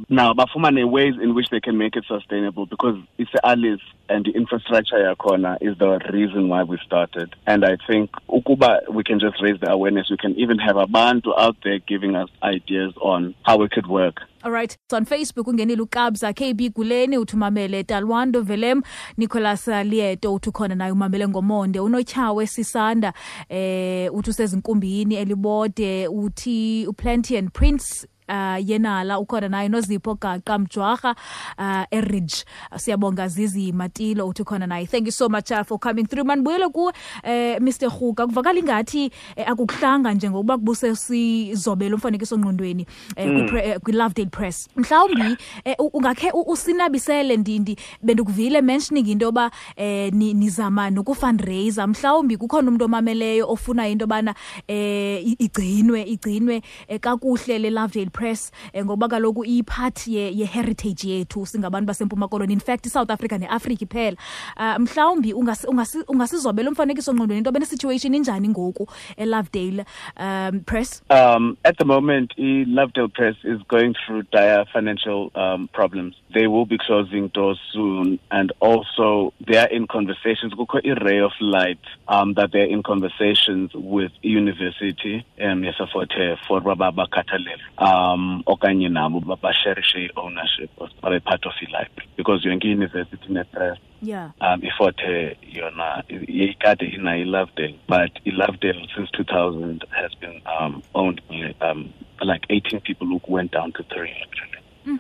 now 0.09 0.33
bafumane 0.33 0.83
ways 0.83 1.15
in 1.21 1.33
which 1.33 1.49
they 1.49 1.59
can 1.59 1.77
make 1.77 1.95
it 1.95 2.05
sustainable 2.07 2.65
because 2.65 2.97
ise-alice 3.19 3.81
and 4.09 4.25
the 4.25 4.31
infrastructure 4.31 4.97
yakhona 4.97 5.57
is 5.61 5.77
the 5.77 5.99
reason 6.11 6.49
why 6.49 6.63
we 6.63 6.77
started. 6.85 7.35
And 7.47 7.65
i 7.65 7.77
think 7.87 8.11
ukuba 8.27 8.81
we 8.89 9.03
can 9.03 9.19
just 9.19 9.41
raise 9.41 9.59
the 9.59 9.71
awareness 9.71 10.09
we 10.09 10.17
can 10.17 10.35
even 10.35 10.59
have 10.59 10.75
abantu 10.75 11.33
out 11.37 11.57
there 11.63 11.79
giving 11.79 12.15
us 12.15 12.29
ideas 12.43 12.93
on 13.01 13.33
how 13.43 13.61
it 13.63 13.71
could 13.71 13.87
work 13.87 14.21
alright 14.45 14.77
so 14.91 14.97
on 14.97 15.05
facebook 15.05 15.47
ungenile 15.47 15.81
ukabza 15.81 16.33
kb 16.33 16.61
guleni 16.75 17.17
uthi 17.17 17.35
umamele 17.35 17.83
talwando 17.83 18.41
velem 18.41 18.81
nicholas 19.17 19.67
uh, 19.67 19.81
lieto 19.81 20.33
uthi 20.33 20.49
ukhona 20.49 20.75
naye 20.75 20.91
umamele 20.91 21.27
ngomonde. 21.27 21.79
Unotyhawe 21.79 22.47
sisanda 22.47 23.13
eh 23.49 24.13
uthi 24.13 24.29
usezinkumbini 24.29 25.15
elibode 25.15 26.07
uthi 26.07 26.87
uplenty 26.87 27.37
and 27.37 27.51
prince 27.51 28.07
uh 28.29 28.57
yenala 28.69 29.19
ukhona 29.19 29.49
naye 29.49 29.69
nozipho 29.69 30.15
gaqa 30.15 30.59
mjwarha 30.59 31.15
uh 31.59 31.83
eridge. 31.91 32.45
Siyabonga 32.77 33.27
zizi 33.27 33.71
matilo 33.71 34.27
uthi 34.27 34.43
khona 34.43 34.67
naye. 34.67 34.85
Thank 34.85 35.05
you 35.05 35.11
so 35.11 35.29
much 35.29 35.51
uh, 35.51 35.63
for 35.63 35.79
coming 35.79 36.05
through. 36.05 36.25
Manibuyele 36.25 36.69
ku 36.73 36.91
eh 37.23 37.59
Mr 37.59 37.89
Huka 37.89 38.27
kuvakala 38.27 38.59
ingathi 38.59 39.11
eh, 39.35 39.49
akukuhlanga 39.49 40.13
njengokuba 40.13 40.57
kubuse 40.57 40.95
sizobela 40.95 41.95
umfanekiso 41.95 42.37
ngqondweni 42.37 42.85
eh, 43.15 43.27
kwi- 43.49 43.63
eh, 43.63 43.79
kwi 43.79 43.93
Lovedale 43.93 44.29
Press. 44.29 44.67
Mhlawumbi 44.75 45.37
eh, 45.65 45.75
u- 45.79 45.89
ungakhe 45.93 46.31
u- 46.31 46.51
usinabisele 46.51 47.37
ndindi 47.37 47.77
bendikuvile 48.03 48.61
mentioning 48.61 49.07
into 49.07 49.25
yoba 49.25 49.51
eh 49.75 50.13
ni- 50.13 50.33
nizama 50.33 50.89
nokufundraiser 50.89 51.87
mhlawumbi 51.87 52.37
kukhona 52.37 52.67
umuntu 52.67 52.85
omameleyo 52.85 53.49
ofuna 53.49 53.87
into 53.87 54.03
yobana 54.03 54.35
eh 54.67 55.21
i- 55.27 55.35
igcinwe 55.39 56.01
igcinwe 56.03 56.61
eh, 56.87 56.99
kakuhle 56.99 57.59
le 57.59 57.69
Lovedale 57.69 58.09
Press 58.15 58.51
um 58.73 58.85
ngoba 58.87 59.07
kaloku 59.11 59.43
ipart 59.45 60.07
yeheritage 60.07 61.03
ye 61.09 61.17
yethu 61.19 61.45
singabantu 61.45 61.87
basempuma 61.91 62.27
koloni 62.31 62.53
in 62.53 62.59
fact 62.69 62.85
iSouth 62.87 63.11
Africa 63.11 63.35
neafrika 63.43 63.83
iphela 63.85 64.17
uh, 64.57 64.77
mhlawumbi 64.79 65.33
ungasi- 65.33 65.67
ungasi- 65.67 66.05
ungasizobela 66.07 66.69
umfanekiso 66.69 67.13
ngqondweni 67.13 67.37
into 67.43 67.51
benesituation 67.51 67.75
situation 67.99 68.13
injani 68.15 68.49
ngoku 68.49 68.87
eLovedale 69.17 69.85
um 70.25 70.59
Press 70.65 71.01
Um, 71.09 71.57
at 71.65 71.77
the 71.77 71.85
moment, 71.85 72.33
i- 72.37 72.65
Lovedale 72.77 73.11
Press 73.13 73.35
is 73.43 73.59
going 73.67 73.93
through 74.05 74.23
dire 74.31 74.65
financial 74.73 75.31
um, 75.35 75.67
problems. 75.73 76.13
They 76.33 76.47
will 76.47 76.65
be 76.65 76.77
closing 76.87 77.27
doors 77.37 77.59
soon, 77.73 78.19
and 78.31 78.51
also 78.59 79.33
they 79.47 79.57
are 79.63 79.69
in 79.77 79.87
conversations. 79.87 80.53
Kukho 80.53 80.79
i-ray 80.91 81.19
of 81.29 81.31
light 81.41 81.83
um, 82.07 82.33
that 82.37 82.49
they're 82.53 82.71
in 82.75 82.81
conversations 82.83 83.71
with 83.73 84.11
university 84.21 85.15
um, 85.45 85.63
yesaforte 85.67 86.37
for 86.47 86.61
bababa 86.61 86.91
bakhathalele 86.99 87.63
um 87.87 88.04
okanye 88.45 88.89
nabo 88.89 89.19
babasherishe 89.19 90.09
ownership 90.15 90.69
babe 91.01 91.23
part 91.23 91.45
of 91.45 91.53
i-library 91.61 92.07
because 92.17 92.45
yonke 92.45 92.67
i-university 92.67 93.27
ne-press 93.29 93.77
yeah. 94.01 94.29
Um 94.41 94.61
iforte 94.61 95.37
yona 95.53 96.03
yayikade 96.09 96.85
inayo 96.85 97.21
ilovedale 97.21 97.75
but 97.87 98.11
ilovedale 98.25 98.87
since 98.95 99.09
2000 99.11 99.83
has 99.91 100.11
been 100.19 100.41
um, 100.59 100.83
owned 100.93 101.21
by 101.29 101.55
um, 101.61 101.93
like 102.21 102.45
18 102.49 102.81
people 102.81 103.07
who 103.07 103.21
went 103.27 103.51
down 103.51 103.71
to 103.71 103.83
three 103.83 104.13
actually 104.23 104.99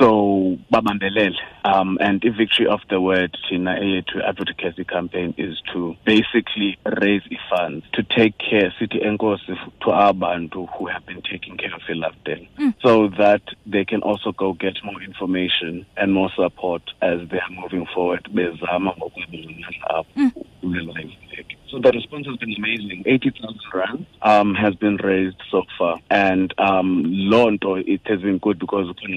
so 0.00 0.56
babambelele 0.72 1.36
um, 1.64 1.98
and 2.00 2.20
the 2.22 2.30
victory 2.30 2.66
of 2.66 2.80
the 2.88 3.00
word 3.00 3.36
thina 3.48 3.72
eyethu 3.78 4.22
advocacy 4.26 4.84
campaign 4.84 5.34
is 5.36 5.60
to 5.72 5.94
basically 6.04 6.78
raise 7.02 7.22
the 7.28 7.38
funds 7.50 7.84
to 7.92 8.02
take 8.02 8.34
care 8.38 8.72
city 8.78 8.98
enkosi 9.00 9.54
to 9.80 9.90
our 9.90 10.14
bantu 10.14 10.66
who 10.66 10.86
have 10.86 11.04
been 11.06 11.22
taking 11.22 11.56
care 11.58 11.74
of 11.74 11.82
ilovedale 11.82 12.48
so 12.82 13.08
that 13.08 13.42
they 13.66 13.84
can 13.84 14.00
also 14.02 14.32
go 14.32 14.52
get 14.54 14.82
more 14.82 15.02
information 15.02 15.84
and 15.96 16.12
more 16.12 16.30
support 16.34 16.82
as 17.02 17.18
they 17.28 17.38
are 17.38 17.50
moving 17.62 17.86
forward 17.94 18.22
bezama 18.34 18.94
kulela 20.60 21.00
ifleki. 21.00 21.56
So 21.70 21.78
the 21.78 21.92
response 21.92 22.26
has 22.26 22.36
been 22.36 22.54
amazing. 22.56 23.04
80,000 23.06 23.60
rand 23.72 24.06
um, 24.22 24.54
has 24.56 24.74
been 24.74 24.96
raised 24.96 25.36
so 25.50 25.62
far. 25.78 26.00
And 26.10 26.52
um, 26.58 27.04
Lonto, 27.06 27.76
it 27.76 28.00
has 28.06 28.20
been 28.20 28.38
good 28.38 28.58
because 28.58 28.90
upon 28.90 29.12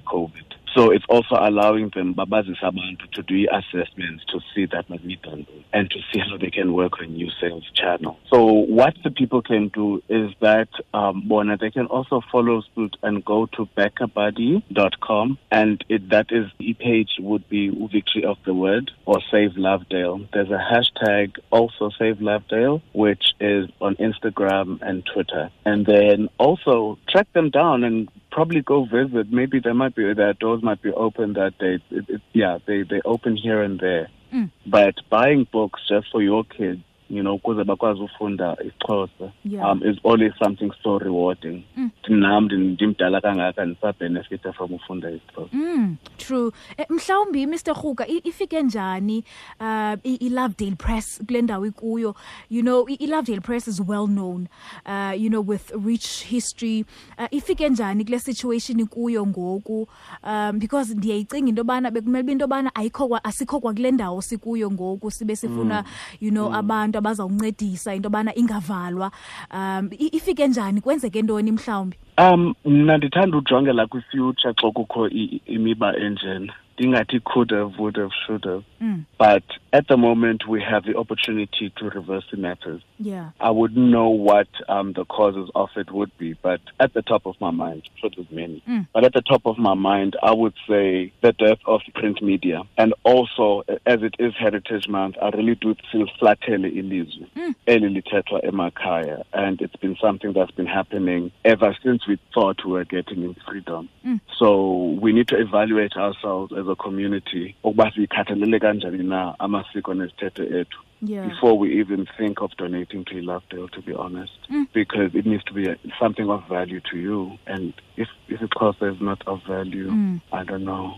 COVID. 0.00 0.44
So 0.76 0.90
it's 0.90 1.06
also 1.08 1.36
allowing 1.40 1.90
them, 1.94 2.14
babazisa 2.14 2.64
abantu, 2.64 3.10
to 3.12 3.22
do 3.22 3.46
assessments 3.50 4.24
to 4.26 4.40
see 4.54 4.66
that 4.66 4.86
done 5.22 5.46
and 5.72 5.90
to 5.90 5.98
see 6.12 6.20
how 6.20 6.36
they 6.36 6.50
can 6.50 6.74
work 6.74 7.00
on 7.00 7.14
new 7.14 7.30
sales 7.40 7.64
channels. 7.74 8.18
So 8.30 8.44
what 8.44 8.94
the 9.02 9.10
people 9.10 9.40
can 9.40 9.68
do 9.68 10.02
is 10.08 10.32
that 10.40 10.68
um, 10.92 11.22
Bona, 11.26 11.56
they 11.56 11.70
can 11.70 11.86
also 11.86 12.20
follow 12.30 12.62
suit 12.74 12.96
and 13.02 13.24
go 13.24 13.46
to 13.56 13.66
backabuddy.com 13.76 15.38
and 15.50 15.84
it, 15.88 16.10
that 16.10 16.26
is 16.30 16.46
the 16.58 16.74
page 16.74 17.10
would 17.20 17.48
be 17.48 17.70
Victory 17.90 18.24
of 18.24 18.36
the 18.44 18.52
Word 18.52 18.90
or 19.06 19.20
Save 19.30 19.52
Lovedale. 19.52 20.28
There's 20.32 20.50
a 20.50 20.60
hashtag 20.60 21.38
also 21.50 21.90
Save 21.98 22.16
Lovedale, 22.16 22.82
which 22.92 23.32
is 23.40 23.70
on 23.80 23.96
Instagram 23.96 24.80
and 24.82 25.04
Twitter. 25.12 25.50
And 25.64 25.86
then 25.86 26.28
also 26.38 26.98
track 27.08 27.32
them 27.32 27.48
down 27.48 27.82
and 27.82 28.08
probably 28.36 28.60
go 28.60 28.84
visit. 28.84 29.32
Maybe 29.32 29.60
there 29.60 29.72
might 29.72 29.94
be 29.94 30.12
their 30.12 30.34
doors 30.34 30.62
might 30.62 30.82
be 30.82 30.92
open 30.92 31.32
that 31.32 31.56
day. 31.58 31.80
It, 31.90 32.04
it, 32.10 32.20
yeah, 32.34 32.58
they 32.66 32.82
they 32.82 33.00
open 33.02 33.34
here 33.34 33.62
and 33.62 33.80
there. 33.80 34.10
Mm. 34.32 34.50
But 34.66 34.96
buying 35.08 35.46
books 35.50 35.80
just 35.88 36.10
for 36.12 36.22
your 36.22 36.44
kids, 36.44 36.82
you 37.10 37.20
know, 37.22 37.34
ukuze 37.34 37.64
bakwazi 37.64 38.00
ufunda 38.02 38.56
isiXhosa, 38.60 39.32
Yeah. 39.44 39.70
um, 39.72 39.82
is 39.84 39.96
always 40.04 40.32
something 40.42 40.70
so 40.82 40.98
rewarding. 40.98 41.62
Mm. 41.76 41.90
Nam 42.08 42.44
ndimdala 42.44 43.20
kangaka 43.20 43.64
ndisabhenefita 43.64 44.52
from 44.52 44.72
ufunda 44.72 45.10
isiXhosa. 45.10 45.48
Mm, 45.52 45.96
true. 46.18 46.52
Eh, 46.76 46.86
mhlawumbi 46.90 47.46
Mr 47.46 47.74
ruka 47.82 48.06
ifike 48.08 48.62
njani 48.62 49.24
uh 49.60 49.94
i- 50.04 50.14
iLovedale 50.20 50.76
Press 50.76 51.22
kule 51.26 51.42
ndawo 51.42 51.66
ikuyo. 51.66 52.14
You 52.50 52.62
know, 52.62 52.88
i- 52.88 52.94
iLovedale 52.94 53.40
Press 53.40 53.68
is 53.68 53.80
well 53.88 54.06
known 54.06 54.48
uh 54.86 55.22
you 55.22 55.28
know 55.28 55.42
with 55.48 55.72
rich 55.86 56.24
history. 56.24 56.84
Uh, 57.18 57.24
ifike 57.30 57.68
njani 57.68 58.04
kule 58.04 58.18
situation 58.18 58.80
ikuyo 58.80 59.26
ngoku 59.26 59.88
um 60.24 60.58
because 60.58 60.94
ndiyayicinga 60.94 61.48
into 61.48 61.60
yobana 61.60 61.90
bekumele 61.90 62.32
into 62.32 62.42
yobana 62.44 62.74
asikho 62.74 63.60
kwa 63.60 63.72
kule 63.74 63.90
ndawo 63.90 64.22
sikuyo 64.22 64.70
ngoku 64.70 65.10
sibe 65.10 65.36
sifuna 65.36 65.84
you 66.20 66.30
know 66.30 66.54
abantu 66.54 66.95
abazawuncedisa 66.98 67.94
into 67.94 68.06
yobana 68.08 68.34
ingavalwa. 68.34 69.10
Um 69.54 69.90
ifike 69.98 70.48
njani 70.48 70.80
kwenzeke 70.80 71.22
ntoni 71.22 71.52
mhlawumbi? 71.52 71.96
Um, 72.18 72.54
mna 72.64 72.96
ndithanda 72.96 73.38
ujongela 73.38 73.86
kwifuture 73.86 74.54
xa 74.54 74.70
kukho 74.70 75.08
imiba 75.46 75.96
enjena. 75.96 76.52
Ndingathi 76.76 77.24
could 77.24 77.50
have, 77.50 77.78
would 77.78 77.96
have, 77.96 78.10
should 78.26 78.44
have. 78.44 78.64
Mm, 78.82 79.06
But 79.18 79.42
at 79.72 79.88
the 79.88 79.96
moment, 79.96 80.46
we 80.46 80.60
have 80.62 80.84
the 80.84 80.96
opportunity 80.96 81.72
to 81.76 81.88
reverse 81.90 82.24
the 82.30 82.36
matters. 82.36 82.82
yeah. 82.98 83.30
I 83.40 83.50
wouldn't 83.50 83.90
know 83.90 84.08
what 84.10 84.48
um, 84.68 84.92
the 84.92 85.04
causes 85.04 85.50
of 85.54 85.70
it 85.76 85.90
would 85.90 86.10
be, 86.18 86.34
but 86.42 86.60
at 86.80 86.92
the 86.94 87.02
top 87.02 87.26
of 87.26 87.34
my 87.40 87.50
mind, 87.50 87.82
I'm 88.02 88.10
there's 88.16 88.30
many, 88.30 88.62
Mm. 88.68 88.86
but 88.92 89.04
at 89.04 89.12
the 89.12 89.22
top 89.22 89.42
of 89.46 89.58
my 89.58 89.74
mind, 89.74 90.16
I 90.22 90.32
would 90.32 90.54
say 90.68 91.12
the 91.20 91.32
death 91.32 91.58
of 91.66 91.80
print 91.94 92.22
media. 92.22 92.62
And 92.78 92.94
also, 93.04 93.62
as 93.86 94.02
it 94.02 94.14
is 94.18 94.34
Heritage 94.34 94.88
Month, 94.88 95.16
I 95.20 95.28
really 95.30 95.54
do 95.54 95.74
feel 95.92 96.06
flatele 96.20 96.68
ilizwe, 96.68 97.26
Mm. 97.36 97.54
eli 97.66 97.88
lithethwa 97.88 98.40
emakhaya. 98.44 99.24
And 99.32 99.60
it's 99.60 99.76
been 99.76 99.96
something 100.00 100.32
that's 100.32 100.50
been 100.52 100.66
happening 100.66 101.30
ever 101.44 101.76
since 101.82 102.06
we 102.06 102.18
thought 102.34 102.64
we 102.64 102.72
were 102.72 102.84
getting 102.84 103.22
in 103.22 103.34
freedom. 103.46 103.88
Mm. 104.04 104.20
So 104.38 104.96
we 105.00 105.12
need 105.12 105.28
to 105.28 105.36
evaluate 105.38 105.96
ourselves 105.96 106.52
as 106.52 106.65
a 106.70 106.76
community, 106.76 107.54
ukuba 107.64 107.90
siyikhathalele 107.92 108.58
kanjani 108.58 109.04
na 109.04 109.34
amasiko 109.38 109.94
nezithethe 109.94 110.42
ethu 110.60 110.78
Yeah. 111.02 111.28
before 111.28 111.58
we 111.58 111.78
even 111.80 112.06
think 112.16 112.40
of 112.40 112.50
donating 112.56 113.04
to 113.04 113.14
Lovedale, 113.16 113.70
to 113.72 113.82
be 113.82 113.92
honest, 113.92 114.32
mm. 114.50 114.66
because 114.72 115.14
it 115.14 115.26
needs 115.26 115.44
to 115.44 115.52
be 115.52 115.68
a, 115.68 115.76
something 116.00 116.30
of 116.30 116.48
value 116.48 116.80
to 116.90 116.98
you. 116.98 117.38
And 117.46 117.74
if 117.96 118.08
if 118.28 118.40
it 118.42 118.50
costs 118.50 118.80
is 118.82 119.00
not 119.00 119.22
of 119.26 119.42
value, 119.46 119.90
mm. 119.90 120.20
I 120.32 120.44
don't 120.44 120.64
know. 120.64 120.94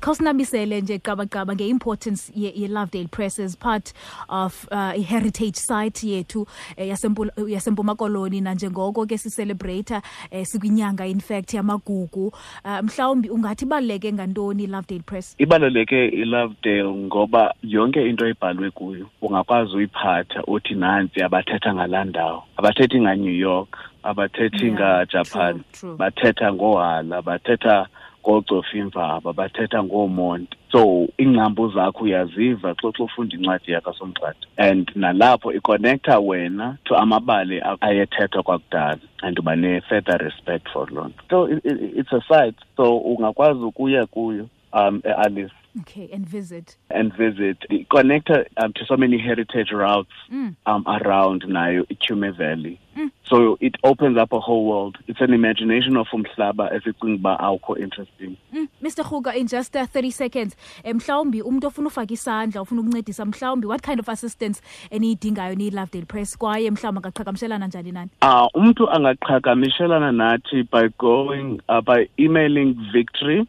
khawusinabisele 0.00 0.80
nje 0.80 0.98
qabaqaba 0.98 1.54
nge-importance 1.54 2.32
ye- 2.34 2.52
ye-lovedale 2.56 3.10
press 3.10 3.38
as 3.38 3.56
part 3.56 3.92
of 4.28 4.68
uh, 4.72 4.92
i-heritage 4.96 5.56
site 5.56 6.02
yethu 6.02 6.46
eh, 6.76 6.88
yasempuma 6.88 7.94
koloni 7.94 8.40
nanjengoko 8.40 9.06
ke 9.06 9.18
sicelebrata 9.18 10.02
eh, 10.30 10.44
sikwinyanga 10.46 11.06
in 11.06 11.20
fact 11.20 11.54
yamagugu 11.54 12.26
uh, 12.26 12.80
mhlawumbi 12.82 13.30
ungathi 13.30 13.64
ibaluleke 13.64 14.12
ngantoni 14.12 14.64
i-lovedale 14.64 15.02
press 15.02 15.34
ibaluleke 15.38 16.08
ilovedale 16.08 16.84
ngoba 16.84 17.54
yonke 17.62 18.08
into 18.08 18.26
ebhalwe 18.26 18.70
kuyo 18.70 19.06
ungakwazi 19.36 19.76
uyiphatha 19.76 20.42
uthi 20.46 20.74
nantsi 20.74 21.22
abathetha 21.22 21.74
ngalaa 21.74 22.04
ndawo. 22.04 22.42
Abathethi 22.56 23.00
nganew 23.00 23.36
york 23.38 23.78
abathethi 24.02 24.66
Yeah, 24.66 24.74
ngajapan 24.74 25.60
bathetha 25.98 26.52
ngohala 26.52 27.22
bathetha 27.22 27.86
ngoocofimvaba 28.22 29.32
bathetha 29.32 29.82
ngoomonti. 29.82 30.56
So 30.72 31.08
iingcambu 31.20 31.68
zakho 31.68 32.04
uyaziva 32.04 32.74
xa 32.74 32.92
xa 32.92 33.04
ufunda 33.04 33.36
incwadi 33.36 33.72
yakasomgxada 33.72 34.46
and 34.56 34.90
nalapho 34.94 35.52
iconnecta 35.52 36.18
wena 36.18 36.78
to 36.84 36.96
amabali 36.96 37.60
ayethethwa 37.80 38.42
kwakudala 38.42 38.98
and 39.22 39.38
uba 39.38 39.56
ne-further 39.56 40.18
respect 40.18 40.68
for 40.72 40.86
loo 40.90 41.08
nto. 41.08 41.22
So 41.30 41.44
it, 41.44 41.64
it, 41.64 41.78
it's 41.98 42.12
a 42.12 42.22
site. 42.28 42.56
So 42.76 42.96
ungakwazi 42.98 43.60
ukuya 43.60 44.06
kuyo 44.06 44.48
um 44.72 45.02
e-alice 45.04 45.52
okay 45.80 46.08
and 46.12 46.26
visit 46.26 46.76
and 46.90 47.12
visit 47.14 47.58
connect 47.90 48.30
um, 48.30 48.72
to 48.72 48.84
so 48.86 48.96
many 48.96 49.18
heritage 49.18 49.70
routes 49.72 50.10
um, 50.30 50.84
around 50.86 51.42
nayo 51.42 51.84
iTume 51.88 52.36
Valley. 52.36 52.80
So 53.24 53.58
it 53.60 53.74
opens 53.84 54.16
up 54.16 54.32
a 54.32 54.40
whole 54.40 54.64
world. 54.64 54.96
It's 55.06 55.20
an 55.20 55.34
imagination 55.34 55.96
of 55.96 56.06
umhlaba 56.12 56.72
esicinga 56.72 57.14
uba 57.14 57.36
awukho 57.40 57.78
interesting. 57.78 58.36
Mm, 58.54 58.68
Mr. 58.82 59.04
Huga 59.04 59.34
in 59.36 59.46
just 59.46 59.76
uh, 59.76 59.84
30 59.86 60.10
seconds 60.10 60.56
eh, 60.84 60.94
mhlawumbi 60.94 61.42
umuntu 61.42 61.66
ofuna 61.66 61.88
ufaka 61.88 62.14
isandla 62.14 62.62
ufuna 62.62 62.80
ukuncedisa 62.80 63.24
mhlawumbi 63.24 63.66
what 63.66 63.82
kind 63.82 64.00
of 64.00 64.08
assistance 64.08 64.62
eniyidingayo 64.90 65.54
niyi-lovedale 65.54 66.06
press 66.06 66.38
kwaye 66.38 66.70
mhlawumbi 66.70 66.98
angaqhagamshelana 66.98 67.66
njani 67.66 67.92
nani 67.92 68.10
Uh, 68.22 68.46
umntu 68.54 68.90
angaqhagamishelana 68.90 70.12
nathi 70.12 70.62
by 70.62 70.88
going 70.98 71.60
uh, 71.68 71.80
by 71.80 72.08
emailing 72.18 72.74
victory 72.92 73.46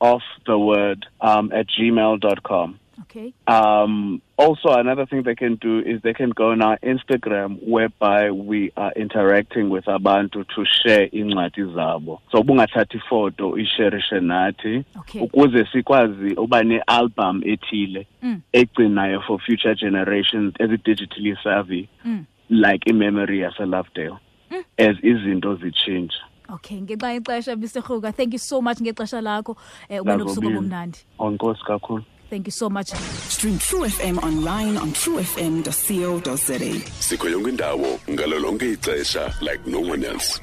of 0.00 0.22
the 0.46 0.58
word 0.58 1.06
um, 1.20 1.52
at 1.52 1.66
gmail.com. 1.68 2.78
okay 3.02 3.32
Um, 3.46 4.20
also, 4.38 4.70
another 4.72 5.04
thing 5.06 5.22
they 5.22 5.34
can 5.34 5.56
do 5.56 5.80
is 5.80 6.00
they 6.02 6.14
can 6.14 6.30
go 6.30 6.50
on 6.52 6.62
our 6.62 6.78
Instagram, 6.78 7.58
whereby 7.66 8.30
we 8.30 8.72
are 8.76 8.92
interacting 8.96 9.68
with 9.68 9.84
abantu 9.84 10.44
to 10.54 10.64
share 10.64 11.08
incwadi 11.12 11.62
zabo. 11.74 12.20
So 12.32 12.42
bungathathi 12.42 12.96
ifoto 13.00 13.56
isharishe 13.58 14.20
nathi 14.20 14.84
Okay. 15.00 15.20
ukuze 15.22 15.66
sikwazi 15.72 16.34
uba 16.36 16.62
ne-album 16.62 17.42
ethile 17.44 18.06
Mm. 18.22 18.40
egcinayo 18.52 19.20
for 19.26 19.38
future 19.40 19.74
generations 19.74 20.54
as 20.60 20.70
ezi-digitally 20.70 21.36
savvy 21.42 21.88
Mm. 22.04 22.24
like 22.48 22.86
imemory 22.90 23.38
yaselovedale 23.40 23.54
as 23.54 23.60
a 23.60 23.66
love 23.66 23.88
tale, 23.94 24.18
mm. 24.50 24.64
as 24.78 24.96
izinto 25.04 25.54
zitshintsha 25.56 26.22
okay 26.54 26.80
ngenxa 26.80 27.12
yexesha 27.12 27.56
mr 27.56 27.82
Huga 27.82 28.12
thank 28.14 28.32
you 28.32 28.38
so 28.38 28.60
much 28.60 28.78
ngexesha 28.80 29.20
lakho. 29.20 29.56
Eh, 29.88 30.00
ube 30.00 30.10
nobusuku 30.16 30.46
Ngazobile. 30.46 30.56
obumnandi 30.58 30.98
onkosi 31.18 31.62
kakhulu. 31.66 32.04
Thank 32.30 32.46
you 32.46 32.52
so 32.52 32.70
much. 32.70 32.90
Stream 33.28 33.58
True 33.58 33.88
FM 33.88 34.18
online 34.22 34.76
on 34.76 34.92
truefm.co.za. 34.92 36.58
sikho 37.00 37.28
yonke 37.28 37.48
indawo 37.50 37.98
ngalo 38.10 38.38
lonke 38.38 38.72
ixesha 38.72 39.34
like 39.40 39.66
no 39.66 39.80
one 39.80 40.04
else 40.06 40.40